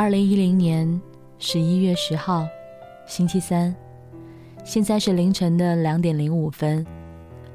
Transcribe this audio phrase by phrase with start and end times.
[0.00, 0.88] 二零一零年
[1.40, 2.46] 十一月十号，
[3.04, 3.74] 星期三，
[4.64, 6.86] 现在是凌晨的两点零五分。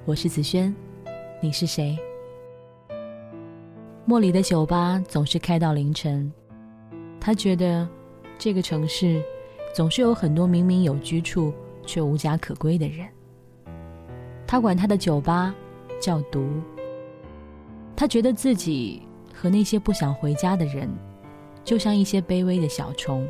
[0.04, 0.76] 我是子轩，
[1.40, 1.98] 你是谁？
[4.04, 6.30] 莫里的酒吧总是开到凌晨，
[7.18, 7.88] 他觉得
[8.38, 9.24] 这个城市
[9.74, 11.54] 总是有很多明明有居处
[11.86, 13.08] 却无家可归的人。
[14.46, 15.56] 他管他的酒吧
[15.98, 16.46] 叫“毒”。
[17.96, 19.02] 他觉得自己
[19.34, 20.90] 和那些不想回家的人。
[21.64, 23.28] 就像一些卑微的小虫，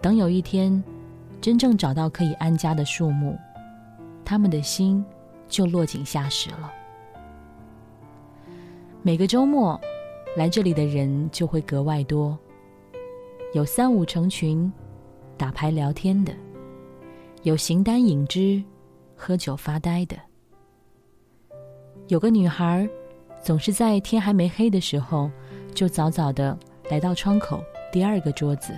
[0.00, 0.82] 等有一天
[1.40, 3.36] 真正找到可以安家的树木，
[4.24, 5.04] 他们的心
[5.48, 6.72] 就落井下石了。
[9.02, 9.80] 每个周末
[10.36, 12.38] 来这里的人就会格外多，
[13.52, 14.72] 有三五成群
[15.36, 16.32] 打牌聊天的，
[17.42, 18.62] 有形单影只
[19.16, 20.16] 喝酒发呆的，
[22.06, 22.88] 有个女孩
[23.42, 25.28] 总是在天还没黑的时候
[25.74, 26.56] 就早早的。
[26.88, 28.72] 来到窗口第二个桌子，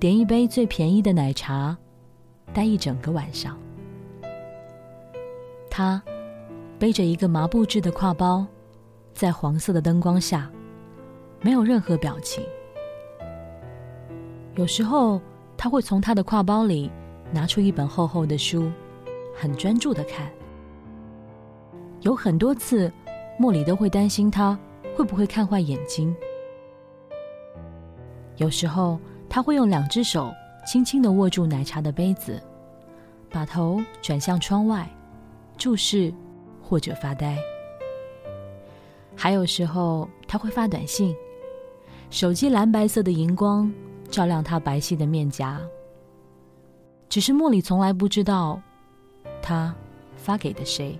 [0.00, 1.76] 点一杯最便宜的奶茶，
[2.54, 3.58] 待一整个晚上。
[5.70, 6.02] 他
[6.78, 8.46] 背着一个麻布制的挎包，
[9.12, 10.50] 在黄色的灯光下，
[11.40, 12.42] 没有任何表情。
[14.54, 15.20] 有时候
[15.56, 16.90] 他会从他的挎包里
[17.30, 18.70] 拿出一本厚厚的书，
[19.34, 20.30] 很专注的看。
[22.00, 22.90] 有很多次，
[23.38, 24.58] 莫里都会担心他
[24.96, 26.14] 会不会看坏眼睛。
[28.42, 28.98] 有时候
[29.28, 30.34] 他会用两只手
[30.66, 32.42] 轻轻的握住奶茶的杯子，
[33.30, 34.88] 把头转向窗外，
[35.56, 36.12] 注视
[36.60, 37.38] 或者发呆。
[39.14, 41.14] 还有时候他会发短信，
[42.10, 43.72] 手机蓝白色的荧光
[44.10, 45.60] 照亮他白皙的面颊。
[47.08, 48.60] 只是茉莉从来不知道，
[49.40, 49.72] 他
[50.16, 50.98] 发给的谁。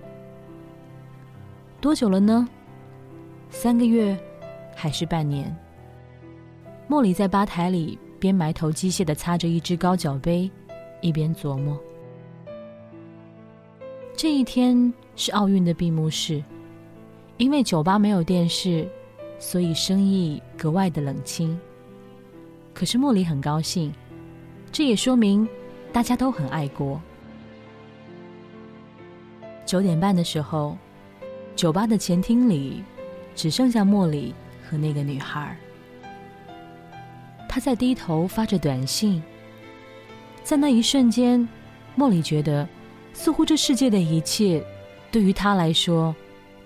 [1.81, 2.47] 多久了呢？
[3.49, 4.17] 三个月，
[4.73, 5.53] 还是半年？
[6.93, 10.47] 莫里在吧台里边埋头机械的擦着一只高脚杯，
[11.01, 11.75] 一边琢磨。
[14.15, 16.43] 这一天是奥运的闭幕式，
[17.37, 18.87] 因为酒吧没有电视，
[19.39, 21.59] 所以生意格外的冷清。
[22.75, 23.91] 可是莫里很高兴，
[24.71, 25.49] 这也说明
[25.91, 27.01] 大家都很爱国。
[29.65, 30.77] 九点半的时候，
[31.55, 32.83] 酒吧的前厅里
[33.33, 34.31] 只剩下莫里
[34.69, 35.57] 和那个女孩。
[37.53, 39.21] 他在低头发着短信，
[40.43, 41.47] 在那一瞬间，
[41.93, 42.67] 莫里觉得，
[43.13, 44.65] 似乎这世界的一切，
[45.11, 46.15] 对于他来说，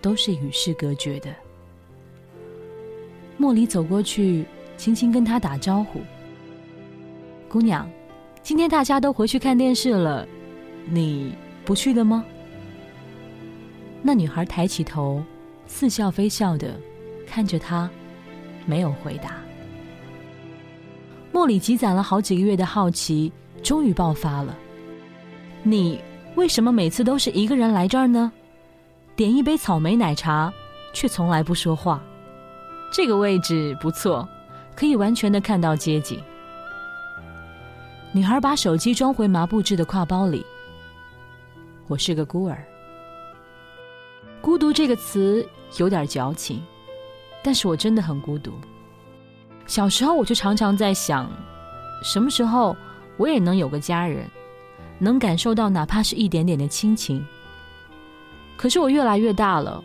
[0.01, 1.29] 都是与世隔绝的。
[3.35, 4.45] 莫里走过去，
[4.77, 5.99] 轻轻跟他打招呼
[7.51, 7.85] ：“姑娘，
[8.41, 10.25] 今天大家都回去看电视了，
[10.85, 12.23] 你不去的吗？”
[14.01, 15.21] 那女孩抬起头，
[15.67, 16.79] 似笑非笑的
[17.27, 17.89] 看着他，
[18.65, 19.35] 没有回答。
[21.37, 23.31] 莫里积攒了好几个月的好奇，
[23.61, 24.57] 终于爆发了。
[25.61, 26.01] 你
[26.33, 28.31] 为什么每次都是一个人来这儿呢？
[29.15, 30.51] 点一杯草莓奶茶，
[30.93, 32.01] 却从来不说话。
[32.91, 34.27] 这个位置不错，
[34.75, 36.19] 可以完全的看到街景。
[38.11, 40.43] 女孩把手机装回麻布制的挎包里。
[41.87, 42.65] 我是个孤儿。
[44.41, 46.59] 孤独这个词有点矫情，
[47.43, 48.53] 但是我真的很孤独。
[49.67, 51.29] 小时候我就常常在想，
[52.01, 52.75] 什么时候
[53.17, 54.25] 我也能有个家人，
[54.97, 57.23] 能感受到哪怕是一点点的亲情。
[58.57, 59.83] 可是我越来越大了，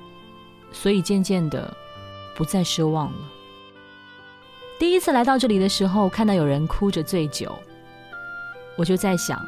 [0.71, 1.77] 所以渐渐的
[2.37, 3.19] 不再奢望了。
[4.79, 7.53] 第一次来到这里的时候，看到有人哭着醉酒，
[8.77, 9.45] 我就在想，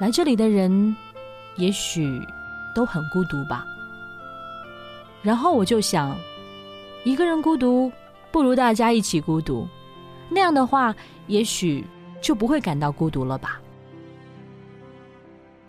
[0.00, 0.94] 来这里的人
[1.56, 2.20] 也许
[2.74, 3.64] 都很孤独吧。
[5.22, 6.16] 然后我就想，
[7.04, 7.90] 一个人孤独。
[8.38, 9.66] 不如大家一起孤独，
[10.28, 10.94] 那样的话，
[11.26, 11.84] 也许
[12.20, 13.60] 就不会感到孤独了吧。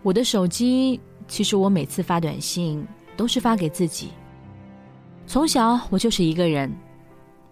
[0.02, 2.86] 我的手机，其实我每次发短信
[3.16, 4.10] 都是发给自己。
[5.26, 6.72] 从小我就是一个人，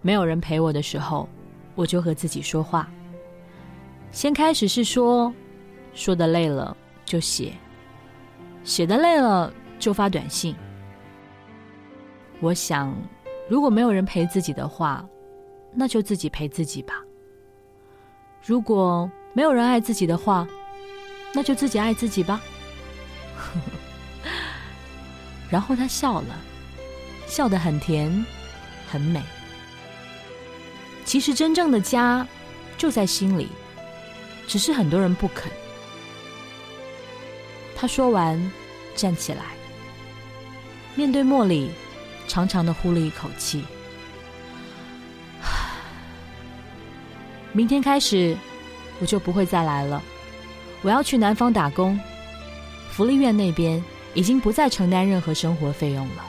[0.02, 1.28] 没有人陪我的时候，
[1.74, 2.88] 我就和自己说话。
[4.12, 5.34] 先开始是说，
[5.94, 7.52] 说的累了就写，
[8.62, 10.54] 写的累了就发短信。
[12.38, 12.94] 我想。
[13.48, 15.04] 如果没有人陪自己的话，
[15.72, 17.02] 那就自己陪自己吧。
[18.44, 20.46] 如果没有人爱自己的话，
[21.34, 22.40] 那就自己爱自己吧。
[25.50, 26.38] 然后他笑了，
[27.26, 28.24] 笑得很甜，
[28.90, 29.22] 很美。
[31.04, 32.26] 其实真正的家
[32.76, 33.48] 就在心里，
[34.46, 35.50] 只是很多人不肯。
[37.74, 38.38] 他说完，
[38.94, 39.44] 站起来，
[40.94, 41.70] 面对茉莉。
[42.28, 43.64] 长长的呼了一口气，
[47.52, 48.36] 明天开始
[49.00, 50.00] 我就不会再来了。
[50.82, 51.98] 我要去南方打工，
[52.92, 53.82] 福利院那边
[54.14, 56.24] 已经不再承担任何生活费用了。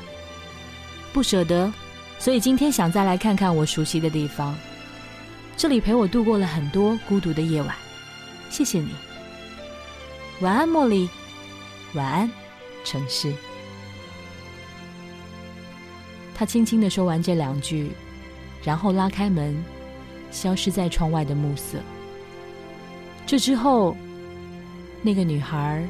[1.14, 1.72] 不舍得，
[2.18, 4.56] 所以今天想再来看看我熟悉的地方。
[5.58, 7.76] 这里陪我度过了很多孤独的夜晚，
[8.50, 8.96] 谢谢你。
[10.40, 11.10] 晚安，茉莉。
[11.94, 12.32] 晚安，
[12.86, 13.34] 城市。
[16.40, 17.92] 他轻轻的说完这两句，
[18.64, 19.62] 然后拉开门，
[20.32, 21.80] 消失在窗外的暮色。
[23.28, 23.94] 这之后，
[25.02, 25.86] 那个女孩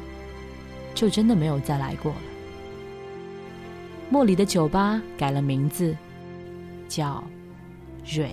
[0.96, 2.18] 就真的没有再来过了。
[4.10, 5.96] 莫里的酒吧改了名字，
[6.88, 7.24] 叫
[8.04, 8.31] 蕊。